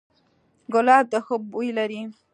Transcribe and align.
ګلاب 0.73 1.05
ښه 1.25 1.35
بوی 1.49 1.69
لري 1.77 2.01